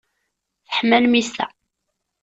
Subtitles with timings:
[0.67, 1.45] Teḥma lmissa.